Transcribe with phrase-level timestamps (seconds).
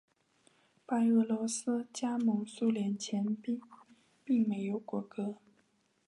[0.87, 3.59] 白俄罗斯加盟苏联前时
[4.23, 5.35] 并没有国歌。